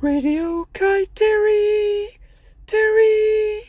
Radio 0.00 0.68
Kaiteri! 0.74 2.06
Terry! 2.68 3.62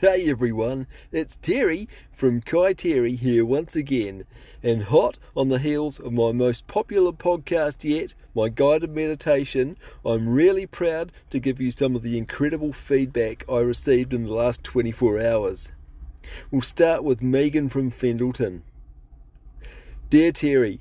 Hey 0.00 0.30
everyone, 0.30 0.86
it's 1.10 1.34
Terry 1.42 1.88
from 2.12 2.40
Kaiteri 2.40 3.18
here 3.18 3.44
once 3.44 3.74
again, 3.74 4.26
and 4.62 4.84
hot 4.84 5.18
on 5.36 5.48
the 5.48 5.58
heels 5.58 5.98
of 5.98 6.12
my 6.12 6.30
most 6.30 6.68
popular 6.68 7.10
podcast 7.10 7.82
yet, 7.82 8.14
my 8.32 8.48
guided 8.48 8.94
meditation, 8.94 9.76
I'm 10.04 10.28
really 10.28 10.66
proud 10.66 11.10
to 11.30 11.40
give 11.40 11.60
you 11.60 11.72
some 11.72 11.96
of 11.96 12.02
the 12.02 12.16
incredible 12.16 12.72
feedback 12.72 13.44
I 13.50 13.58
received 13.58 14.14
in 14.14 14.22
the 14.22 14.32
last 14.32 14.62
24 14.62 15.20
hours. 15.20 15.72
We'll 16.52 16.62
start 16.62 17.02
with 17.02 17.20
Megan 17.20 17.70
from 17.70 17.90
Fendalton. 17.90 18.62
Dear 20.10 20.30
Terry, 20.30 20.78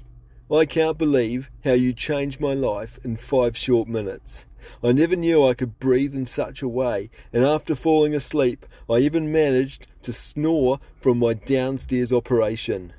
I 0.51 0.65
can't 0.65 0.97
believe 0.97 1.49
how 1.63 1.73
you 1.73 1.91
changed 1.91 2.39
my 2.39 2.53
life 2.53 2.99
in 3.03 3.17
five 3.17 3.57
short 3.57 3.87
minutes. 3.87 4.45
I 4.83 4.91
never 4.91 5.15
knew 5.15 5.43
I 5.43 5.55
could 5.55 5.79
breathe 5.79 6.13
in 6.13 6.27
such 6.27 6.61
a 6.61 6.67
way, 6.67 7.09
and 7.33 7.43
after 7.43 7.73
falling 7.73 8.13
asleep, 8.13 8.65
I 8.89 8.97
even 8.97 9.31
managed 9.31 9.87
to 10.03 10.13
snore 10.13 10.79
from 11.01 11.17
my 11.17 11.33
downstairs 11.33 12.13
operation. 12.13 12.93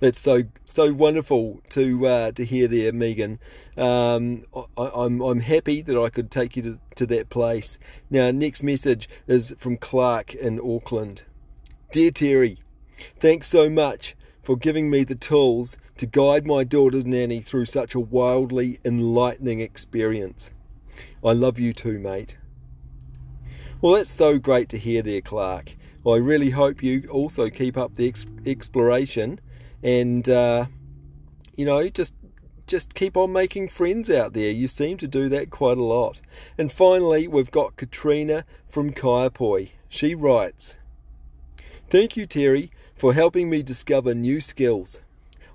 That's 0.00 0.20
so 0.20 0.44
so 0.64 0.92
wonderful 0.92 1.60
to 1.70 2.06
uh, 2.06 2.32
to 2.32 2.44
hear 2.44 2.66
there, 2.66 2.92
Megan. 2.92 3.38
Um, 3.76 4.44
I, 4.54 4.64
am 4.78 4.90
I'm, 4.94 5.20
I'm 5.20 5.40
happy 5.40 5.82
that 5.82 5.98
I 5.98 6.08
could 6.08 6.30
take 6.30 6.56
you 6.56 6.62
to, 6.62 6.78
to 6.96 7.06
that 7.06 7.28
place. 7.28 7.78
Now, 8.10 8.30
next 8.30 8.62
message 8.62 9.08
is 9.26 9.54
from 9.58 9.76
Clark 9.76 10.34
in 10.34 10.58
Auckland. 10.58 11.22
Dear 11.92 12.12
Terry, 12.12 12.58
thanks 13.18 13.46
so 13.46 13.68
much 13.68 14.14
for 14.42 14.56
giving 14.56 14.90
me 14.90 15.04
the 15.04 15.14
tools 15.14 15.76
to 15.98 16.06
guide 16.06 16.46
my 16.46 16.64
daughter's 16.64 17.06
nanny 17.06 17.40
through 17.40 17.66
such 17.66 17.94
a 17.94 18.00
wildly 18.00 18.78
enlightening 18.84 19.60
experience. 19.60 20.50
I 21.24 21.32
love 21.32 21.58
you 21.58 21.72
too, 21.72 21.98
mate. 21.98 22.36
Well, 23.80 23.94
that's 23.94 24.10
so 24.10 24.38
great 24.38 24.68
to 24.70 24.78
hear 24.78 25.02
there, 25.02 25.20
Clark. 25.20 25.74
I 26.06 26.16
really 26.16 26.50
hope 26.50 26.82
you 26.82 27.06
also 27.10 27.50
keep 27.50 27.76
up 27.76 27.94
the 27.94 28.08
ex- 28.08 28.24
exploration 28.46 29.40
and, 29.82 30.28
uh, 30.28 30.66
you 31.56 31.64
know, 31.64 31.88
just 31.88 32.14
just 32.66 32.94
keep 32.94 33.16
on 33.16 33.32
making 33.32 33.68
friends 33.68 34.08
out 34.08 34.32
there. 34.32 34.52
You 34.52 34.68
seem 34.68 34.96
to 34.98 35.08
do 35.08 35.28
that 35.28 35.50
quite 35.50 35.76
a 35.76 35.82
lot. 35.82 36.20
And 36.56 36.70
finally, 36.70 37.26
we've 37.26 37.50
got 37.50 37.74
Katrina 37.74 38.44
from 38.68 38.92
Kaiapoi. 38.92 39.70
She 39.88 40.14
writes, 40.14 40.76
Thank 41.88 42.16
you, 42.16 42.26
Terry, 42.26 42.70
for 43.00 43.14
helping 43.14 43.48
me 43.48 43.62
discover 43.62 44.14
new 44.14 44.42
skills. 44.42 45.00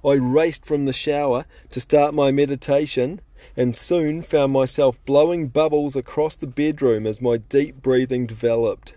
I 0.03 0.13
raced 0.13 0.65
from 0.65 0.85
the 0.85 0.91
shower 0.91 1.45
to 1.69 1.79
start 1.79 2.15
my 2.15 2.31
meditation 2.31 3.21
and 3.55 3.75
soon 3.75 4.23
found 4.23 4.51
myself 4.51 4.97
blowing 5.05 5.49
bubbles 5.49 5.95
across 5.95 6.35
the 6.35 6.47
bedroom 6.47 7.05
as 7.05 7.21
my 7.21 7.37
deep 7.37 7.83
breathing 7.83 8.25
developed. 8.25 8.95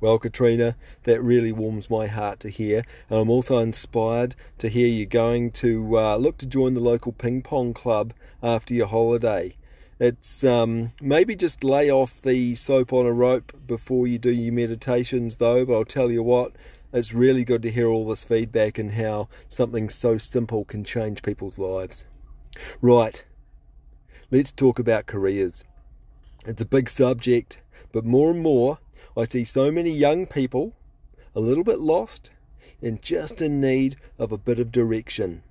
Well, 0.00 0.20
Katrina, 0.20 0.76
that 1.02 1.20
really 1.20 1.50
warms 1.50 1.90
my 1.90 2.06
heart 2.06 2.38
to 2.40 2.48
hear, 2.48 2.84
and 3.10 3.18
I'm 3.18 3.28
also 3.28 3.58
inspired 3.58 4.36
to 4.58 4.68
hear 4.68 4.86
you're 4.86 5.06
going 5.06 5.50
to 5.50 5.98
uh, 5.98 6.14
look 6.14 6.38
to 6.38 6.46
join 6.46 6.74
the 6.74 6.80
local 6.80 7.10
ping 7.10 7.42
pong 7.42 7.74
club 7.74 8.14
after 8.40 8.72
your 8.72 8.86
holiday. 8.86 9.56
It's 10.00 10.44
um, 10.44 10.92
maybe 11.00 11.34
just 11.34 11.64
lay 11.64 11.90
off 11.90 12.22
the 12.22 12.54
soap 12.54 12.92
on 12.92 13.04
a 13.04 13.12
rope 13.12 13.52
before 13.66 14.06
you 14.06 14.16
do 14.16 14.30
your 14.30 14.54
meditations, 14.54 15.38
though. 15.38 15.64
But 15.64 15.74
I'll 15.74 15.84
tell 15.84 16.12
you 16.12 16.22
what, 16.22 16.52
it's 16.92 17.12
really 17.12 17.44
good 17.44 17.62
to 17.62 17.70
hear 17.70 17.88
all 17.88 18.06
this 18.06 18.24
feedback 18.24 18.78
and 18.78 18.92
how 18.92 19.28
something 19.48 19.90
so 19.90 20.16
simple 20.18 20.64
can 20.64 20.84
change 20.84 21.22
people's 21.22 21.58
lives. 21.58 22.06
Right, 22.80 23.24
let's 24.30 24.52
talk 24.52 24.78
about 24.78 25.06
careers. 25.06 25.64
It's 26.46 26.62
a 26.62 26.66
big 26.66 26.88
subject, 26.88 27.60
but 27.92 28.04
more 28.04 28.30
and 28.30 28.40
more 28.40 28.78
I 29.16 29.24
see 29.24 29.44
so 29.44 29.70
many 29.70 29.90
young 29.90 30.26
people 30.26 30.72
a 31.34 31.40
little 31.40 31.64
bit 31.64 31.78
lost 31.78 32.30
and 32.80 33.02
just 33.02 33.42
in 33.42 33.60
need 33.60 33.96
of 34.18 34.32
a 34.32 34.38
bit 34.38 34.58
of 34.58 34.72
direction. 34.72 35.42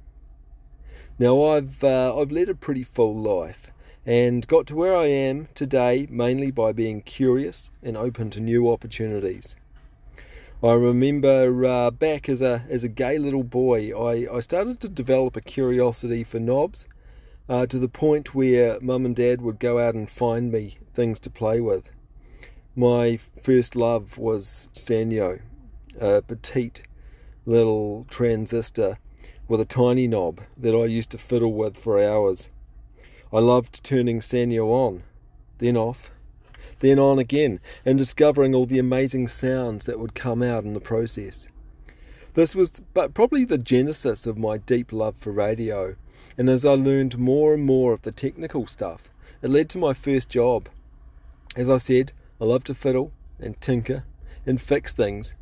Now 1.20 1.44
I've 1.44 1.84
uh, 1.84 2.18
I've 2.20 2.32
led 2.32 2.50
a 2.50 2.56
pretty 2.56 2.84
full 2.84 3.16
life 3.16 3.72
and 4.06 4.48
got 4.48 4.66
to 4.68 4.76
where 4.76 4.96
I 4.96 5.08
am 5.08 5.50
today 5.54 6.08
mainly 6.10 6.50
by 6.52 6.72
being 6.72 7.02
curious 7.02 7.70
and 7.84 7.98
open 7.98 8.30
to 8.32 8.40
new 8.40 8.72
opportunities. 8.72 9.56
I 10.64 10.74
remember 10.74 11.66
uh, 11.66 11.92
back 11.92 12.28
as 12.28 12.42
a 12.42 12.66
as 12.68 12.84
a 12.84 12.88
gay 12.88 13.20
little 13.20 13.44
boy, 13.44 13.92
I, 13.96 14.26
I 14.38 14.40
started 14.40 14.80
to 14.80 14.90
develop 14.90 15.36
a 15.36 15.42
curiosity 15.42 16.24
for 16.24 16.40
knobs, 16.40 16.88
uh, 17.48 17.68
to 17.68 17.78
the 17.78 17.88
point 17.88 18.34
where 18.34 18.80
mum 18.82 19.06
and 19.06 19.16
dad 19.16 19.40
would 19.44 19.60
go 19.60 19.78
out 19.78 19.94
and 19.94 20.10
find 20.10 20.52
me 20.52 20.80
things 20.96 21.20
to 21.20 21.30
play 21.30 21.62
with. 21.62 21.92
My 22.76 23.20
first 23.44 23.76
love 23.76 24.18
was 24.18 24.70
Sanyo, 24.74 25.42
a 26.00 26.24
petite 26.24 26.82
little 27.46 28.08
transistor 28.10 28.98
with 29.48 29.62
a 29.62 29.66
tiny 29.66 30.08
knob 30.08 30.42
that 30.58 30.76
I 30.76 30.86
used 30.86 31.12
to 31.12 31.20
fiddle 31.20 31.54
with 31.54 31.78
for 31.78 32.02
hours. 32.02 32.50
I 33.32 33.42
loved 33.42 33.84
turning 33.84 34.22
Sanyo 34.22 34.72
on, 34.72 35.04
then 35.60 35.78
off, 35.78 36.10
then 36.80 37.00
on 37.00 37.18
again, 37.18 37.60
and 37.86 37.98
discovering 37.98 38.54
all 38.54 38.66
the 38.66 38.80
amazing 38.80 39.28
sounds 39.28 39.86
that 39.86 40.00
would 40.00 40.14
come 40.14 40.44
out 40.44 40.64
in 40.64 40.74
the 40.74 40.80
process. 40.80 41.48
This 42.36 42.54
was 42.54 42.82
but 42.94 43.16
probably 43.16 43.46
the 43.46 43.58
genesis 43.58 44.28
of 44.28 44.38
my 44.38 44.60
deep 44.60 44.94
love 44.94 45.16
for 45.18 45.32
radio, 45.32 45.96
and 46.38 46.50
as 46.50 46.66
I 46.66 46.74
learned 46.74 47.18
more 47.18 47.56
and 47.56 47.66
more 47.66 47.94
of 47.94 48.04
the 48.04 48.12
technical 48.12 48.68
stuff, 48.68 49.10
it 49.42 49.50
led 49.50 49.70
to 49.70 49.80
my 49.80 49.94
first 49.94 50.30
job. 50.30 50.70
As 51.56 51.68
I 51.68 51.78
said, 51.78 52.12
I 52.40 52.46
love 52.46 52.64
to 52.66 52.76
fiddle 52.76 53.12
and 53.40 53.60
tinker 53.60 54.04
and 54.46 54.62
fix 54.62 54.94
things, 54.94 55.34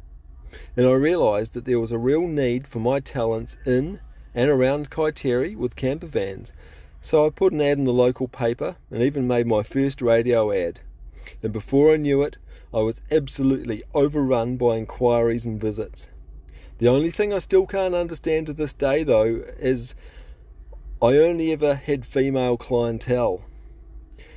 and 0.77 0.87
I 0.87 0.93
realised 0.93 1.51
that 1.53 1.65
there 1.65 1.81
was 1.81 1.91
a 1.91 1.97
real 1.97 2.27
need 2.27 2.65
for 2.65 2.79
my 2.79 3.01
talents 3.01 3.57
in 3.65 3.99
and 4.33 4.49
around 4.49 4.89
Kaiteri 4.89 5.53
with 5.55 5.75
camper 5.75 6.07
vans, 6.07 6.53
so 7.01 7.25
I 7.25 7.29
put 7.29 7.51
an 7.51 7.59
ad 7.59 7.77
in 7.77 7.83
the 7.83 7.91
local 7.91 8.29
paper 8.29 8.77
and 8.89 9.03
even 9.03 9.27
made 9.27 9.47
my 9.47 9.63
first 9.63 10.01
radio 10.01 10.51
ad 10.53 10.79
and 11.41 11.51
before 11.51 11.93
I 11.93 11.97
knew 11.97 12.21
it, 12.21 12.37
I 12.73 12.79
was 12.79 13.01
absolutely 13.11 13.83
overrun 13.93 14.57
by 14.57 14.77
inquiries 14.77 15.45
and 15.45 15.59
visits. 15.59 16.09
The 16.77 16.87
only 16.89 17.11
thing 17.11 17.31
I 17.33 17.39
still 17.39 17.65
can't 17.65 17.95
understand 17.95 18.47
to 18.47 18.53
this 18.53 18.73
day, 18.73 19.03
though, 19.03 19.43
is 19.59 19.95
I 21.01 21.17
only 21.17 21.51
ever 21.51 21.75
had 21.75 22.05
female 22.05 22.57
clientele. 22.57 23.43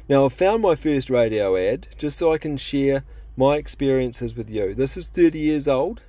Now, 0.09 0.25
I've 0.25 0.32
found 0.32 0.62
my 0.62 0.75
first 0.75 1.10
radio 1.10 1.56
ad 1.56 1.88
just 1.99 2.19
so 2.19 2.32
I 2.32 2.38
can 2.38 2.56
share 2.56 3.05
my 3.37 3.56
experiences 3.56 4.34
with 4.34 4.49
you. 4.49 4.75
This 4.75 4.97
is 4.97 5.09
30 5.09 5.38
years 5.38 5.69
old, 5.69 6.03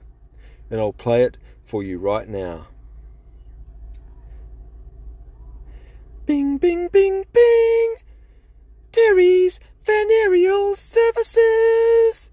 and 0.69 0.79
I'll 0.79 0.93
play 0.93 1.23
it 1.23 1.37
for 1.63 1.83
you 1.83 1.99
right 1.99 2.27
now. 2.27 2.67
Bing, 6.25 6.57
bing, 6.57 6.89
bing, 6.89 7.25
bing! 7.33 7.95
Terry's 8.91 9.59
Vanarial 9.89 10.77
Services. 10.77 12.29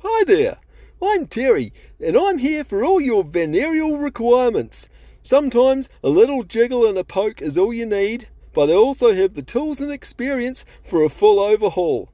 Hi 0.00 0.24
there, 0.24 0.58
I'm 1.00 1.26
Terry, 1.26 1.72
and 1.98 2.14
I'm 2.14 2.36
here 2.36 2.62
for 2.62 2.84
all 2.84 3.00
your 3.00 3.24
venereal 3.24 3.96
requirements. 3.96 4.90
Sometimes 5.22 5.88
a 6.02 6.10
little 6.10 6.42
jiggle 6.42 6.84
and 6.84 6.98
a 6.98 7.02
poke 7.02 7.40
is 7.40 7.56
all 7.56 7.72
you 7.72 7.86
need, 7.86 8.28
but 8.52 8.68
I 8.68 8.74
also 8.74 9.14
have 9.14 9.32
the 9.32 9.40
tools 9.40 9.80
and 9.80 9.90
experience 9.90 10.66
for 10.82 11.02
a 11.02 11.08
full 11.08 11.40
overhaul. 11.40 12.10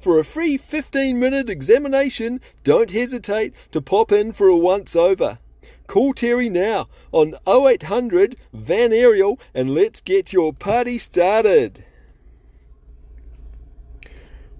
For 0.00 0.18
a 0.18 0.24
free 0.24 0.56
15 0.56 1.20
minute 1.20 1.50
examination, 1.50 2.40
don't 2.64 2.92
hesitate 2.92 3.52
to 3.72 3.82
pop 3.82 4.10
in 4.10 4.32
for 4.32 4.48
a 4.48 4.56
once 4.56 4.96
over. 4.96 5.38
Call 5.86 6.14
Terry 6.14 6.48
now 6.48 6.88
on 7.12 7.34
0800 7.46 8.36
Van 8.54 8.90
Ariel 8.90 9.38
and 9.52 9.74
let's 9.74 10.00
get 10.00 10.32
your 10.32 10.54
party 10.54 10.96
started. 10.96 11.84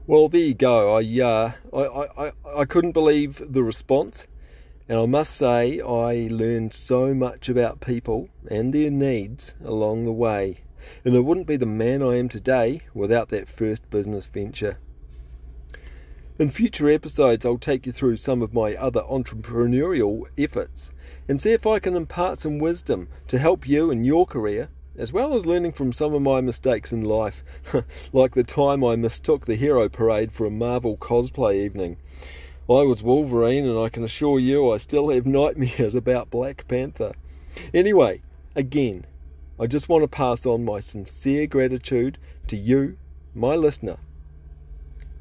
Well, 0.08 0.30
there 0.30 0.40
you 0.40 0.54
go. 0.54 0.96
I, 0.96 1.20
uh, 1.20 1.52
I, 1.70 2.28
I, 2.28 2.32
I 2.60 2.64
couldn't 2.64 2.92
believe 2.92 3.42
the 3.52 3.62
response, 3.62 4.26
and 4.88 4.98
I 4.98 5.04
must 5.04 5.34
say 5.34 5.82
I 5.82 6.28
learned 6.30 6.72
so 6.72 7.12
much 7.12 7.50
about 7.50 7.82
people 7.82 8.30
and 8.50 8.72
their 8.72 8.90
needs 8.90 9.54
along 9.62 10.06
the 10.06 10.12
way. 10.12 10.62
And 11.04 11.14
I 11.14 11.18
wouldn't 11.18 11.46
be 11.46 11.56
the 11.56 11.66
man 11.66 12.02
I 12.02 12.16
am 12.16 12.30
today 12.30 12.80
without 12.94 13.28
that 13.28 13.50
first 13.50 13.90
business 13.90 14.24
venture. 14.24 14.78
In 16.38 16.48
future 16.48 16.88
episodes, 16.88 17.44
I'll 17.44 17.58
take 17.58 17.84
you 17.84 17.92
through 17.92 18.16
some 18.16 18.40
of 18.40 18.54
my 18.54 18.76
other 18.76 19.02
entrepreneurial 19.02 20.22
efforts 20.38 20.90
and 21.28 21.38
see 21.38 21.52
if 21.52 21.66
I 21.66 21.80
can 21.80 21.94
impart 21.94 22.38
some 22.38 22.58
wisdom 22.58 23.08
to 23.26 23.38
help 23.38 23.68
you 23.68 23.90
in 23.90 24.06
your 24.06 24.24
career 24.24 24.70
as 24.98 25.12
well 25.12 25.34
as 25.34 25.46
learning 25.46 25.70
from 25.70 25.92
some 25.92 26.12
of 26.12 26.20
my 26.20 26.40
mistakes 26.40 26.92
in 26.92 27.04
life, 27.04 27.44
like 28.12 28.34
the 28.34 28.42
time 28.42 28.82
I 28.82 28.96
mistook 28.96 29.46
the 29.46 29.54
Hero 29.54 29.88
Parade 29.88 30.32
for 30.32 30.44
a 30.44 30.50
Marvel 30.50 30.96
cosplay 30.96 31.64
evening. 31.64 31.96
I 32.68 32.82
was 32.82 33.02
Wolverine, 33.02 33.64
and 33.64 33.78
I 33.78 33.88
can 33.90 34.02
assure 34.02 34.40
you 34.40 34.70
I 34.72 34.76
still 34.76 35.08
have 35.10 35.24
nightmares 35.24 35.94
about 35.94 36.30
Black 36.30 36.66
Panther. 36.66 37.12
Anyway, 37.72 38.22
again, 38.56 39.06
I 39.58 39.68
just 39.68 39.88
want 39.88 40.02
to 40.02 40.08
pass 40.08 40.44
on 40.44 40.64
my 40.64 40.80
sincere 40.80 41.46
gratitude 41.46 42.18
to 42.48 42.56
you, 42.56 42.98
my 43.34 43.54
listener. 43.54 43.98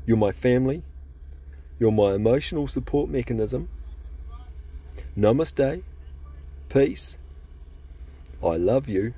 You're 0.07 0.17
my 0.17 0.31
family, 0.31 0.81
you're 1.79 1.91
my 1.91 2.15
emotional 2.15 2.67
support 2.67 3.09
mechanism. 3.09 3.69
Namaste, 5.15 5.83
peace, 6.67 7.17
I 8.43 8.55
love 8.55 8.89
you. 8.89 9.13